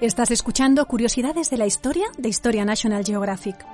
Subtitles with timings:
[0.00, 3.66] Estás escuchando Curiosidades de la Historia de Historia National Geographic.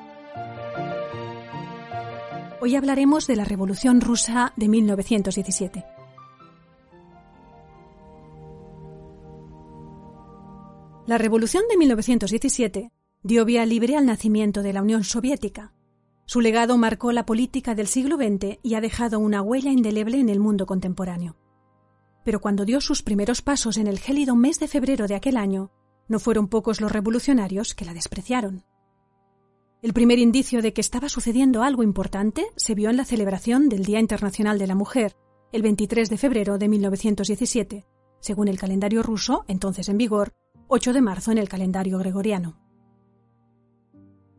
[2.60, 5.84] Hoy hablaremos de la Revolución Rusa de 1917.
[11.06, 12.90] La Revolución de 1917
[13.22, 15.74] dio vía libre al nacimiento de la Unión Soviética.
[16.24, 20.28] Su legado marcó la política del siglo XX y ha dejado una huella indeleble en
[20.28, 21.36] el mundo contemporáneo.
[22.24, 25.70] Pero cuando dio sus primeros pasos en el gélido mes de febrero de aquel año,
[26.08, 28.64] no fueron pocos los revolucionarios que la despreciaron.
[29.82, 33.84] El primer indicio de que estaba sucediendo algo importante se vio en la celebración del
[33.84, 35.16] Día Internacional de la Mujer,
[35.52, 37.86] el 23 de febrero de 1917,
[38.18, 40.32] según el calendario ruso, entonces en vigor,
[40.68, 42.58] 8 de marzo en el calendario gregoriano.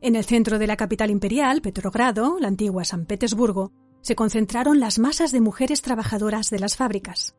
[0.01, 4.99] En el centro de la capital imperial, Petrogrado, la antigua San Petersburgo, se concentraron las
[4.99, 7.36] masas de mujeres trabajadoras de las fábricas.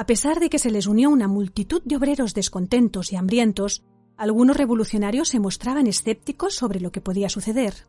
[0.00, 3.84] A pesar de que se les unió una multitud de obreros descontentos y hambrientos,
[4.16, 7.86] algunos revolucionarios se mostraban escépticos sobre lo que podía suceder.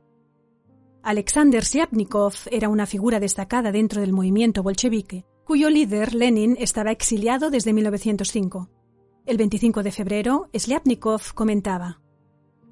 [1.04, 7.50] Alexander Sliapnikov era una figura destacada dentro del movimiento bolchevique, cuyo líder, Lenin, estaba exiliado
[7.50, 8.70] desde 1905.
[9.26, 12.02] El 25 de febrero, Sliapnikov comentaba: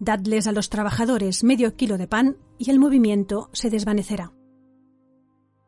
[0.01, 4.33] Dadles a los trabajadores medio kilo de pan y el movimiento se desvanecerá.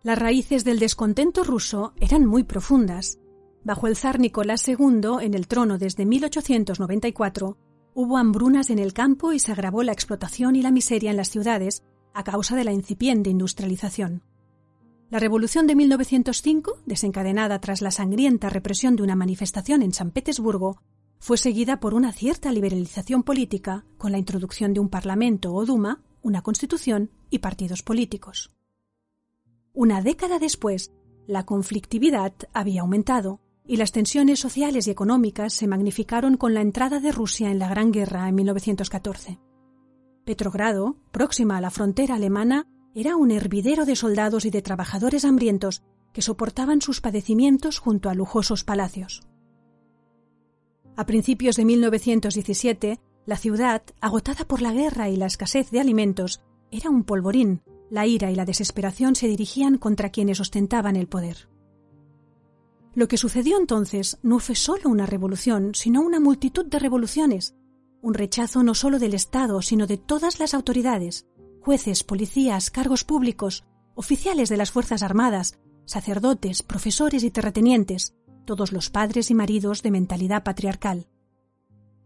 [0.04, 3.22] Las raíces del descontento ruso eran muy profundas
[3.64, 7.58] Bajo el zar Nicolás II, en el trono desde 1894,
[7.94, 11.30] hubo hambrunas en el campo y se agravó la explotación y la miseria en las
[11.30, 14.24] ciudades a causa de la incipiente industrialización.
[15.12, 20.82] La revolución de 1905, desencadenada tras la sangrienta represión de una manifestación en San Petersburgo,
[21.20, 26.02] fue seguida por una cierta liberalización política con la introducción de un parlamento o Duma,
[26.24, 28.52] una constitución y partidos políticos.
[29.74, 30.92] Una década después,
[31.28, 33.40] la conflictividad había aumentado
[33.72, 37.70] y las tensiones sociales y económicas se magnificaron con la entrada de Rusia en la
[37.70, 39.40] Gran Guerra en 1914.
[40.26, 45.84] Petrogrado, próxima a la frontera alemana, era un hervidero de soldados y de trabajadores hambrientos
[46.12, 49.22] que soportaban sus padecimientos junto a lujosos palacios.
[50.98, 56.42] A principios de 1917, la ciudad, agotada por la guerra y la escasez de alimentos,
[56.72, 57.62] era un polvorín.
[57.90, 61.51] La ira y la desesperación se dirigían contra quienes ostentaban el poder.
[62.94, 67.56] Lo que sucedió entonces no fue solo una revolución, sino una multitud de revoluciones,
[68.02, 71.26] un rechazo no solo del Estado, sino de todas las autoridades,
[71.62, 73.64] jueces, policías, cargos públicos,
[73.96, 78.14] oficiales de las Fuerzas Armadas, sacerdotes, profesores y terratenientes,
[78.46, 81.08] todos los padres y maridos de mentalidad patriarcal.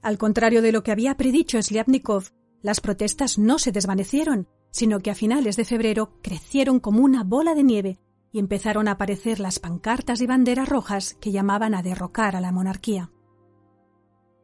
[0.03, 2.25] Al contrario de lo que había predicho Sliapnikov,
[2.62, 7.56] las protestas no se desvanecieron, sino que a finales de febrero crecieron como una bola
[7.56, 8.00] de nieve
[8.35, 12.51] y empezaron a aparecer las pancartas y banderas rojas que llamaban a derrocar a la
[12.51, 13.09] monarquía.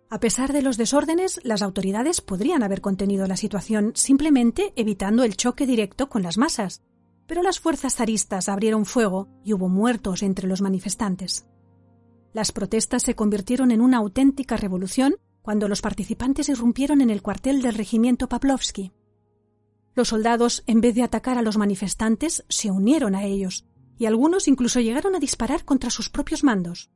[0.09, 5.35] A pesar de los desórdenes, las autoridades podrían haber contenido la situación simplemente evitando el
[5.35, 6.81] choque directo con las masas,
[7.27, 11.45] pero las fuerzas zaristas abrieron fuego y hubo muertos entre los manifestantes.
[12.31, 17.61] Las protestas se convirtieron en una auténtica revolución cuando los participantes irrumpieron en el cuartel
[17.61, 18.93] del regimiento Pavlovsky.
[19.95, 23.65] Los soldados, en vez de atacar a los manifestantes, se unieron a ellos
[24.01, 26.89] y algunos incluso llegaron a disparar contra sus propios mandos.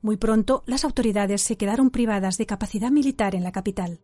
[0.00, 4.00] Muy pronto las autoridades se quedaron privadas de capacidad militar en la capital.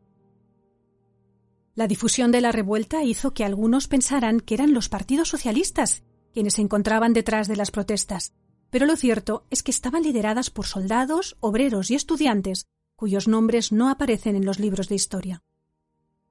[1.75, 6.03] La difusión de la revuelta hizo que algunos pensaran que eran los partidos socialistas
[6.35, 8.35] quienes se encontraban detrás de las protestas,
[8.69, 13.89] pero lo cierto es que estaban lideradas por soldados, obreros y estudiantes cuyos nombres no
[13.89, 15.43] aparecen en los libros de historia.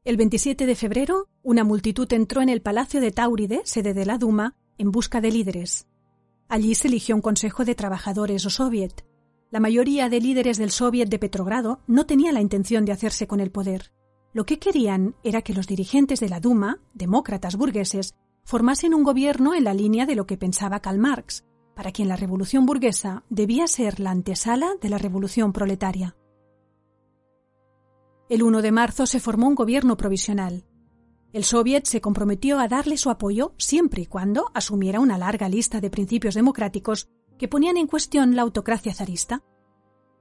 [0.03, 4.19] El 27 de febrero, una multitud entró en el Palacio de Tauride, sede de la
[4.19, 5.87] Duma, en busca de líderes.
[6.49, 9.05] Allí se eligió un consejo de trabajadores o soviet.
[9.49, 13.39] La mayoría de líderes del soviet de Petrogrado no tenía la intención de hacerse con
[13.39, 13.91] el poder.
[14.33, 19.55] Lo que querían era que los dirigentes de la Duma, demócratas burgueses, formasen un gobierno
[19.55, 21.43] en la línea de lo que pensaba Karl Marx,
[21.75, 26.15] para quien la revolución burguesa debía ser la antesala de la revolución proletaria.
[28.29, 30.65] El 1 de marzo se formó un gobierno provisional.
[31.33, 35.81] El Soviet se comprometió a darle su apoyo siempre y cuando asumiera una larga lista
[35.81, 39.43] de principios democráticos que ponían en cuestión la autocracia zarista.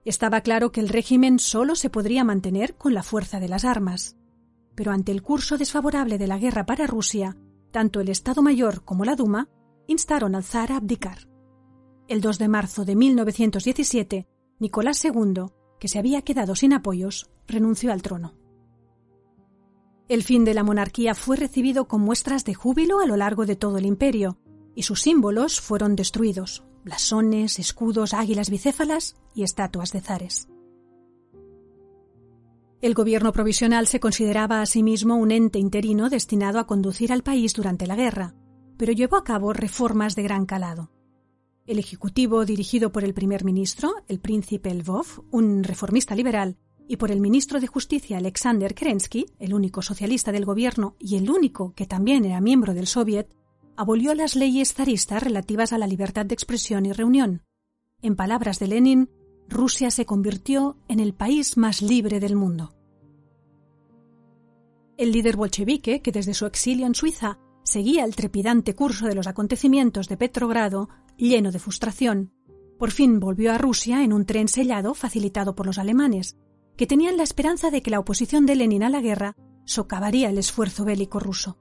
[0.04, 4.16] Estaba claro que el régimen solo se podría mantener con la fuerza de las armas.
[4.74, 7.36] Pero ante el curso desfavorable de la guerra para Rusia,
[7.70, 9.48] tanto el Estado Mayor como la Duma
[9.86, 11.28] instaron al zar a abdicar.
[12.08, 14.28] El 2 de marzo de 1917,
[14.58, 15.46] Nicolás II,
[15.80, 18.45] que se había quedado sin apoyos, renunció al trono.
[20.08, 23.56] El fin de la monarquía fue recibido con muestras de júbilo a lo largo de
[23.56, 24.38] todo el imperio,
[24.76, 30.48] y sus símbolos fueron destruidos, blasones, escudos, águilas bicéfalas y estatuas de zares.
[32.80, 37.24] El gobierno provisional se consideraba a sí mismo un ente interino destinado a conducir al
[37.24, 38.34] país durante la guerra,
[38.76, 40.92] pero llevó a cabo reformas de gran calado.
[41.66, 47.10] El ejecutivo, dirigido por el primer ministro, el príncipe Lvov, un reformista liberal, y por
[47.10, 51.86] el ministro de Justicia Alexander Kerensky, el único socialista del gobierno y el único que
[51.86, 53.28] también era miembro del Soviet,
[53.76, 57.42] abolió las leyes zaristas relativas a la libertad de expresión y reunión.
[58.02, 59.10] En palabras de Lenin,
[59.48, 62.74] Rusia se convirtió en el país más libre del mundo.
[64.96, 69.26] El líder bolchevique, que desde su exilio en Suiza seguía el trepidante curso de los
[69.26, 70.88] acontecimientos de Petrogrado,
[71.18, 72.32] lleno de frustración,
[72.78, 76.36] por fin volvió a Rusia en un tren sellado facilitado por los alemanes,
[76.76, 79.34] que tenían la esperanza de que la oposición de Lenin a la guerra
[79.64, 81.58] socavaría el esfuerzo bélico ruso.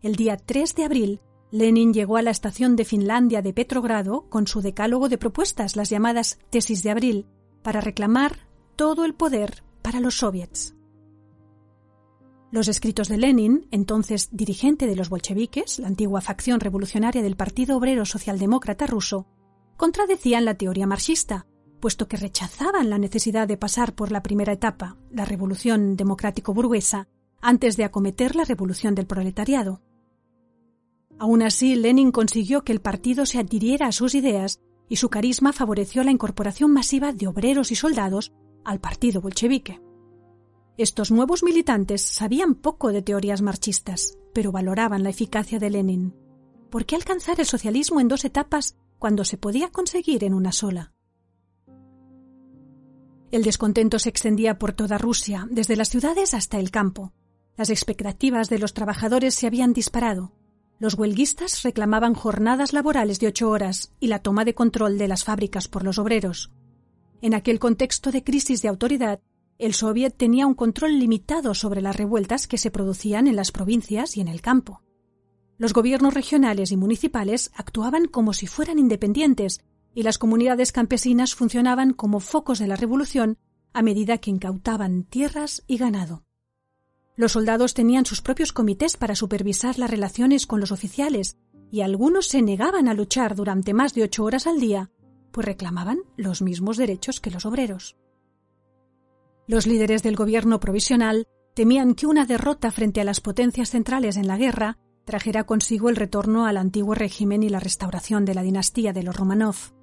[0.00, 4.46] El día 3 de abril, Lenin llegó a la estación de Finlandia de Petrogrado con
[4.46, 7.26] su decálogo de propuestas, las llamadas tesis de abril,
[7.62, 10.74] para reclamar todo el poder para los soviets.
[12.50, 17.76] Los escritos de Lenin, entonces dirigente de los bolcheviques, la antigua facción revolucionaria del Partido
[17.76, 19.26] Obrero Socialdemócrata ruso,
[19.76, 21.46] contradecían la teoría marxista,
[21.80, 27.08] puesto que rechazaban la necesidad de pasar por la primera etapa, la revolución democrático-burguesa,
[27.40, 29.82] antes de acometer la revolución del proletariado.
[31.18, 35.52] Aún así, Lenin consiguió que el partido se adhiriera a sus ideas y su carisma
[35.52, 38.32] favoreció la incorporación masiva de obreros y soldados
[38.64, 39.80] al partido bolchevique.
[40.76, 46.14] Estos nuevos militantes sabían poco de teorías marxistas, pero valoraban la eficacia de Lenin.
[46.70, 50.93] ¿Por qué alcanzar el socialismo en dos etapas cuando se podía conseguir en una sola?
[53.34, 57.12] El descontento se extendía por toda Rusia, desde las ciudades hasta el campo.
[57.56, 60.30] Las expectativas de los trabajadores se habían disparado.
[60.78, 65.24] Los huelguistas reclamaban jornadas laborales de ocho horas y la toma de control de las
[65.24, 66.52] fábricas por los obreros.
[67.22, 69.20] En aquel contexto de crisis de autoridad,
[69.58, 74.16] el Soviet tenía un control limitado sobre las revueltas que se producían en las provincias
[74.16, 74.80] y en el campo.
[75.58, 79.60] Los gobiernos regionales y municipales actuaban como si fueran independientes
[79.94, 83.38] y las comunidades campesinas funcionaban como focos de la revolución
[83.72, 86.24] a medida que incautaban tierras y ganado.
[87.16, 91.38] Los soldados tenían sus propios comités para supervisar las relaciones con los oficiales,
[91.70, 94.90] y algunos se negaban a luchar durante más de ocho horas al día,
[95.32, 97.96] pues reclamaban los mismos derechos que los obreros.
[99.46, 104.26] Los líderes del gobierno provisional temían que una derrota frente a las potencias centrales en
[104.26, 108.92] la guerra trajera consigo el retorno al antiguo régimen y la restauración de la dinastía
[108.92, 109.73] de los Romanov.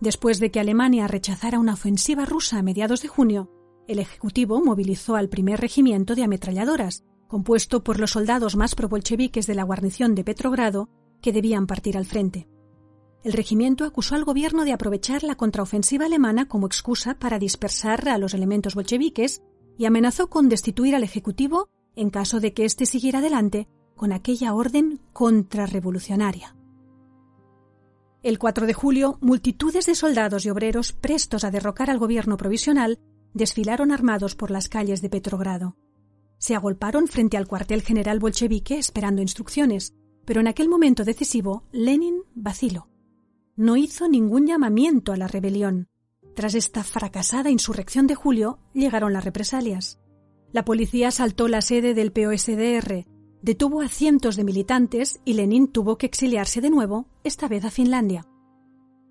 [0.00, 3.50] Después de que Alemania rechazara una ofensiva rusa a mediados de junio,
[3.88, 9.54] el Ejecutivo movilizó al primer regimiento de ametralladoras, compuesto por los soldados más probolcheviques de
[9.54, 10.88] la guarnición de Petrogrado,
[11.20, 12.48] que debían partir al frente.
[13.24, 18.18] El regimiento acusó al gobierno de aprovechar la contraofensiva alemana como excusa para dispersar a
[18.18, 19.42] los elementos bolcheviques
[19.76, 24.54] y amenazó con destituir al Ejecutivo en caso de que éste siguiera adelante con aquella
[24.54, 26.57] orden contrarrevolucionaria.
[28.22, 32.98] El 4 de julio, multitudes de soldados y obreros prestos a derrocar al gobierno provisional
[33.32, 35.76] desfilaron armados por las calles de Petrogrado.
[36.38, 39.94] Se agolparon frente al cuartel general bolchevique esperando instrucciones,
[40.24, 42.88] pero en aquel momento decisivo Lenin vaciló.
[43.54, 45.86] No hizo ningún llamamiento a la rebelión.
[46.34, 50.00] Tras esta fracasada insurrección de julio llegaron las represalias.
[50.52, 53.06] La policía asaltó la sede del POSDR,
[53.42, 57.70] detuvo a cientos de militantes y Lenin tuvo que exiliarse de nuevo, esta vez a
[57.70, 58.26] Finlandia.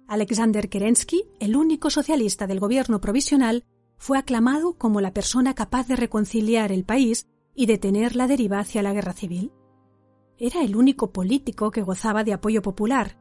[0.08, 3.66] Alexander Kerensky, el único socialista del gobierno provisional,
[3.98, 8.84] fue aclamado como la persona capaz de reconciliar el país y detener la deriva hacia
[8.84, 9.52] la guerra civil.
[10.38, 13.18] Era el único político que gozaba de apoyo popular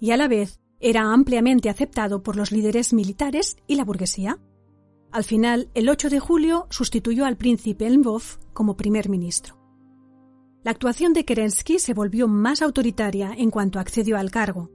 [0.00, 4.38] y a la vez era ampliamente aceptado por los líderes militares y la burguesía.
[5.12, 8.22] Al final, el 8 de julio sustituyó al príncipe Lvov
[8.52, 9.55] como primer ministro.
[10.66, 14.68] La actuación de Kerensky se volvió más autoritaria en cuanto accedió al cargo.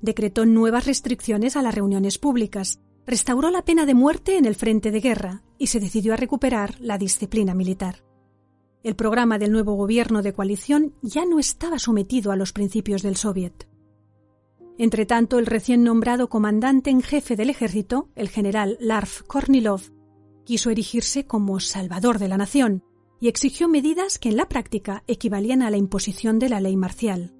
[0.00, 4.92] Decretó nuevas restricciones a las reuniones públicas restauró la pena de muerte en el frente
[4.92, 8.04] de guerra y se decidió a recuperar la disciplina militar.
[8.84, 13.16] El programa del nuevo gobierno de coalición ya no estaba sometido a los principios del
[13.16, 13.68] Soviet.
[14.78, 19.90] Entretanto, el recién nombrado comandante en jefe del ejército, el general Larf Kornilov,
[20.44, 22.84] quiso erigirse como salvador de la nación
[23.20, 27.34] y exigió medidas que en la práctica equivalían a la imposición de la ley marcial.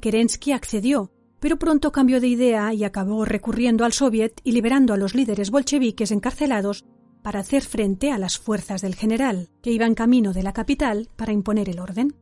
[0.00, 1.10] Kerensky accedió,
[1.40, 5.50] pero pronto cambió de idea y acabó recurriendo al Soviet y liberando a los líderes
[5.50, 6.84] bolcheviques encarcelados
[7.22, 11.32] para hacer frente a las fuerzas del general, que iban camino de la capital para
[11.32, 12.14] imponer el orden.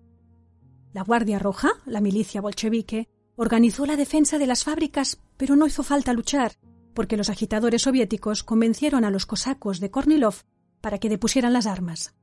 [0.92, 5.82] La Guardia Roja, la milicia bolchevique, organizó la defensa de las fábricas, pero no hizo
[5.82, 6.52] falta luchar,
[6.94, 10.42] porque los agitadores soviéticos convencieron a los cosacos de Kornilov
[10.80, 12.14] para que depusieran las armas.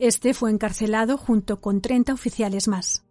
[0.00, 3.04] Este fue encarcelado junto con treinta oficiales más.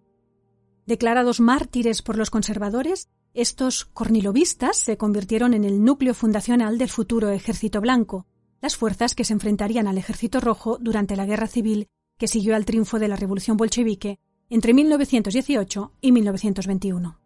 [0.87, 7.29] Declarados mártires por los conservadores, estos cornilovistas se convirtieron en el núcleo fundacional del futuro
[7.29, 8.25] Ejército Blanco,
[8.59, 12.65] las fuerzas que se enfrentarían al Ejército Rojo durante la Guerra Civil que siguió al
[12.65, 14.17] triunfo de la Revolución bolchevique
[14.49, 17.19] entre 1918 y 1921.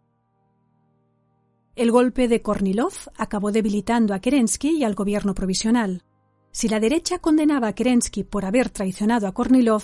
[1.74, 6.03] El golpe de Kornilov acabó debilitando a Kerensky y al gobierno provisional.
[6.54, 9.82] Si la derecha condenaba a Kerensky por haber traicionado a Kornilov,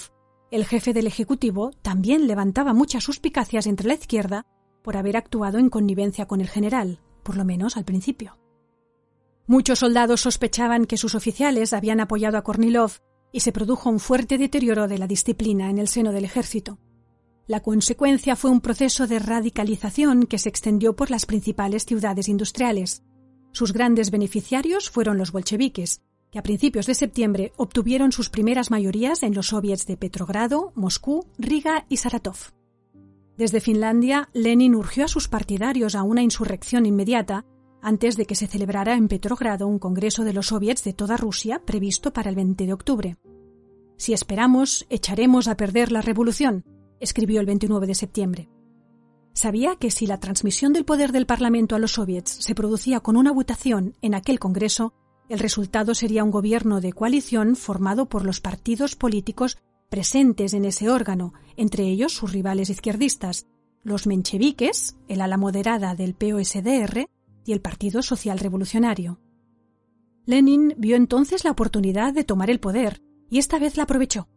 [0.52, 4.46] el jefe del Ejecutivo también levantaba muchas suspicacias entre la izquierda
[4.84, 8.38] por haber actuado en connivencia con el general, por lo menos al principio.
[9.48, 13.00] Muchos soldados sospechaban que sus oficiales habían apoyado a Kornilov
[13.32, 16.78] y se produjo un fuerte deterioro de la disciplina en el seno del ejército.
[17.48, 23.02] La consecuencia fue un proceso de radicalización que se extendió por las principales ciudades industriales.
[23.50, 29.22] Sus grandes beneficiarios fueron los bolcheviques, que a principios de septiembre obtuvieron sus primeras mayorías
[29.22, 32.52] en los soviets de Petrogrado, Moscú, Riga y Saratov.
[33.36, 37.44] Desde Finlandia, Lenin urgió a sus partidarios a una insurrección inmediata
[37.82, 41.62] antes de que se celebrara en Petrogrado un congreso de los soviets de toda Rusia
[41.64, 43.16] previsto para el 20 de octubre.
[43.96, 46.64] Si esperamos, echaremos a perder la revolución,
[47.00, 48.48] escribió el 29 de septiembre.
[49.32, 53.16] Sabía que si la transmisión del poder del Parlamento a los soviets se producía con
[53.16, 54.92] una votación en aquel Congreso,
[55.30, 59.58] el resultado sería un gobierno de coalición formado por los partidos políticos
[59.88, 63.46] presentes en ese órgano, entre ellos sus rivales izquierdistas,
[63.84, 67.06] los mencheviques, el ala moderada del POSDR
[67.46, 69.20] y el Partido Social Revolucionario.
[70.26, 74.28] Lenin vio entonces la oportunidad de tomar el poder y esta vez la aprovechó.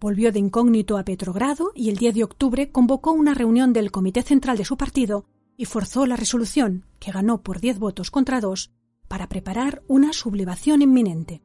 [0.00, 4.22] Volvió de incógnito a Petrogrado y el 10 de octubre convocó una reunión del Comité
[4.22, 5.26] Central de su partido
[5.58, 8.72] y forzó la resolución, que ganó por diez votos contra dos,
[9.12, 11.42] para preparar una sublevación inminente.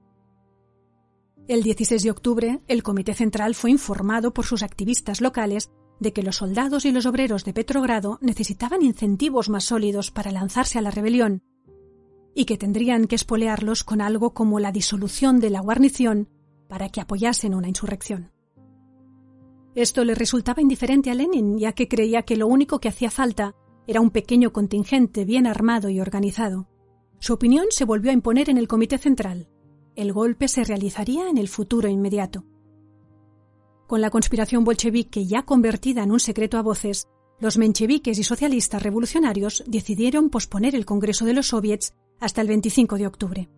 [1.50, 5.70] El 16 de octubre, el Comité Central fue informado por sus activistas locales
[6.00, 10.80] de que los soldados y los obreros de Petrogrado necesitaban incentivos más sólidos para lanzarse
[10.80, 11.44] a la rebelión
[12.34, 16.30] y que tendrían que espolearlos con algo como la disolución de la guarnición
[16.70, 18.32] para que apoyasen una insurrección.
[19.76, 23.56] Esto le resultaba indiferente a Lenin, ya que creía que lo único que hacía falta
[23.88, 26.70] era un pequeño contingente bien armado y organizado.
[27.20, 29.48] Su opinión se volvió a imponer en el Comité Central.
[29.96, 32.46] El golpe se realizaría en el futuro inmediato.
[33.88, 37.08] Con la conspiración bolchevique ya convertida en un secreto a voces,
[37.40, 42.98] los mencheviques y socialistas revolucionarios decidieron posponer el Congreso de los Soviets hasta el 25
[42.98, 43.50] de octubre.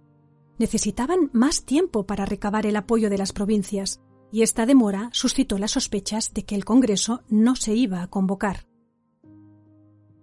[0.57, 4.01] Necesitaban más tiempo para recabar el apoyo de las provincias,
[4.31, 8.67] y esta demora suscitó las sospechas de que el Congreso no se iba a convocar.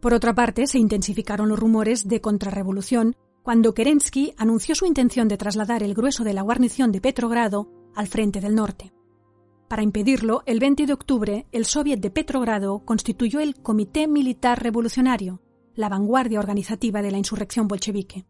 [0.00, 3.16] Por otra parte, se intensificaron los rumores de contrarrevolución
[3.46, 8.08] cuando Kerensky anunció su intención de trasladar el grueso de la guarnición de Petrogrado al
[8.08, 8.92] frente del norte.
[9.68, 15.42] Para impedirlo, el 20 de octubre, el Soviet de Petrogrado constituyó el Comité Militar Revolucionario,
[15.76, 18.26] la vanguardia organizativa de la insurrección bolchevique.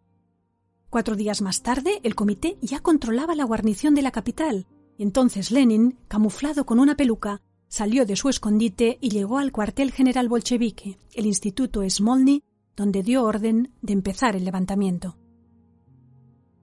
[0.90, 4.66] Cuatro días más tarde, el comité ya controlaba la guarnición de la capital,
[4.98, 9.92] y entonces Lenin, camuflado con una peluca, salió de su escondite y llegó al cuartel
[9.92, 12.42] general bolchevique, el Instituto Smolny,
[12.76, 15.16] donde dio orden de empezar el levantamiento.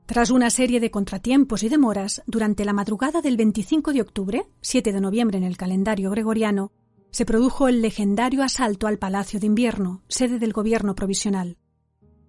[0.05, 4.91] Tras una serie de contratiempos y demoras, durante la madrugada del 25 de octubre, 7
[4.91, 6.71] de noviembre en el calendario gregoriano,
[7.09, 11.57] se produjo el legendario asalto al Palacio de Invierno, sede del gobierno provisional.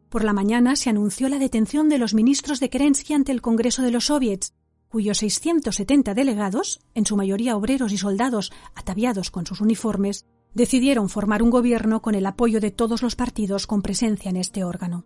[0.08, 3.82] Por la mañana se anunció la detención de los ministros de Kerensky ante el Congreso
[3.82, 4.54] de los Soviets,
[4.88, 10.24] cuyos 670 delegados, en su mayoría obreros y soldados ataviados con sus uniformes,
[10.54, 14.64] decidieron formar un gobierno con el apoyo de todos los partidos con presencia en este
[14.64, 15.04] órgano.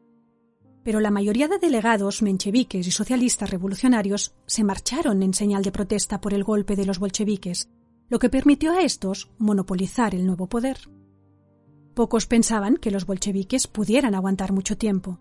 [0.84, 6.20] Pero la mayoría de delegados mencheviques y socialistas revolucionarios se marcharon en señal de protesta
[6.20, 7.68] por el golpe de los bolcheviques,
[8.08, 10.78] lo que permitió a estos monopolizar el nuevo poder.
[11.94, 15.18] Pocos pensaban que los bolcheviques pudieran aguantar mucho tiempo.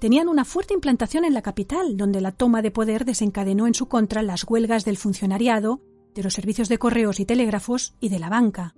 [0.00, 3.86] Tenían una fuerte implantación en la capital, donde la toma de poder desencadenó en su
[3.86, 5.80] contra las huelgas del funcionariado,
[6.14, 8.74] de los servicios de correos y telégrafos y de la banca,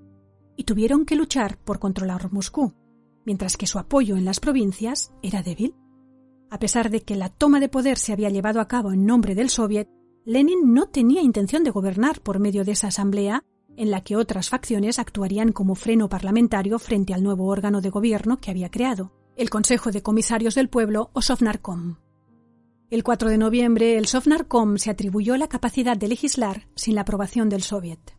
[0.59, 2.75] y tuvieron que luchar por controlar Moscú,
[3.25, 5.77] mientras que su apoyo en las provincias era débil.
[6.51, 9.37] A pesar de que la toma de poder se había llevado a cabo en nombre
[9.37, 9.89] del Soviet,
[10.25, 13.45] Lenin no tenía intención de gobernar por medio de esa asamblea
[13.77, 18.39] en la que otras facciones actuarían como freno parlamentario frente al nuevo órgano de gobierno
[18.39, 21.99] que había creado, el Consejo de Comisarios del Pueblo o Sovnarkom.
[22.91, 27.49] El 4 de noviembre, el Sovnarkom se atribuyó la capacidad de legislar sin la aprobación
[27.49, 28.18] del Soviet.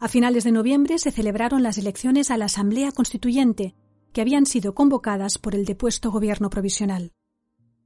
[0.00, 3.74] A finales de noviembre se celebraron las elecciones a la Asamblea Constituyente,
[4.12, 7.12] que habían sido convocadas por el depuesto gobierno provisional.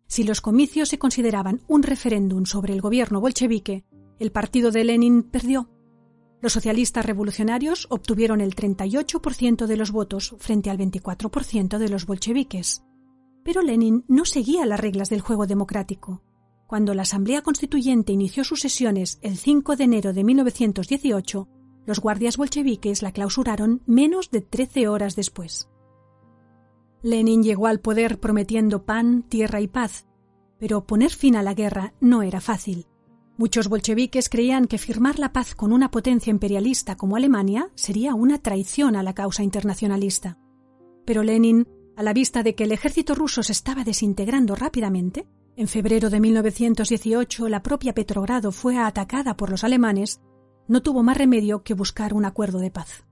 [0.06, 3.84] Si los comicios se consideraban un referéndum sobre el gobierno bolchevique,
[4.18, 5.70] el partido de Lenin perdió.
[6.40, 12.84] Los socialistas revolucionarios obtuvieron el 38% de los votos frente al 24% de los bolcheviques.
[13.44, 16.22] Pero Lenin no seguía las reglas del juego democrático.
[16.66, 21.48] Cuando la Asamblea Constituyente inició sus sesiones el 5 de enero de 1918,
[21.88, 25.70] los guardias bolcheviques la clausuraron menos de 13 horas después.
[27.02, 30.06] Lenin llegó al poder prometiendo pan, tierra y paz,
[30.58, 32.86] pero poner fin a la guerra no era fácil.
[33.38, 38.36] Muchos bolcheviques creían que firmar la paz con una potencia imperialista como Alemania sería una
[38.36, 40.36] traición a la causa internacionalista.
[41.06, 41.66] Pero Lenin,
[41.96, 45.26] a la vista de que el ejército ruso se estaba desintegrando rápidamente,
[45.56, 50.20] en febrero de 1918 la propia Petrogrado fue atacada por los alemanes,
[50.68, 53.04] no tuvo más remedio que buscar un acuerdo de paz.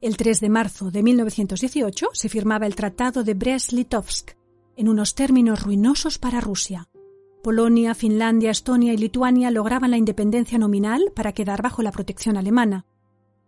[0.00, 4.36] El 3 de marzo de 1918 se firmaba el Tratado de Brest-Litovsk,
[4.76, 6.88] en unos términos ruinosos para Rusia,
[7.42, 12.84] Polonia, Finlandia, Estonia y Lituania lograban la independencia nominal para quedar bajo la protección alemana.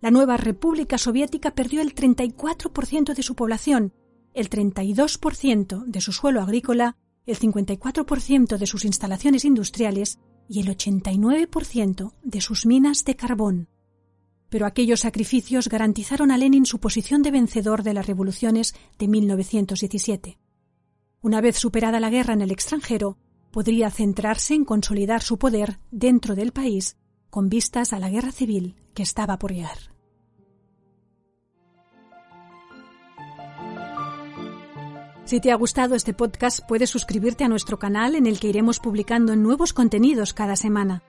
[0.00, 3.92] La nueva República Soviética perdió el 34% de su población,
[4.32, 6.96] el 32% de su suelo agrícola,
[7.26, 10.18] el 54% de sus instalaciones industriales
[10.50, 13.68] y el 89% de sus minas de carbón.
[14.48, 20.38] Pero aquellos sacrificios garantizaron a Lenin su posición de vencedor de las revoluciones de 1917.
[21.22, 23.16] Una vez superada la guerra en el extranjero,
[23.52, 26.96] podría centrarse en consolidar su poder dentro del país
[27.30, 29.89] con vistas a la guerra civil que estaba por llegar.
[35.30, 38.80] Si te ha gustado este podcast, puedes suscribirte a nuestro canal en el que iremos
[38.80, 41.04] publicando nuevos contenidos cada semana.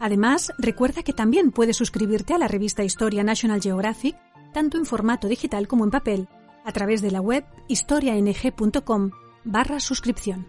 [0.00, 4.16] Además, recuerda que también puedes suscribirte a la revista Historia National Geographic,
[4.52, 6.28] tanto en formato digital como en papel,
[6.64, 9.12] a través de la web historiang.com
[9.44, 10.48] barra suscripción.